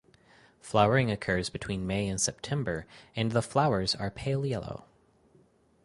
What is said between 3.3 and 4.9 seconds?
the flowers are pale yellow.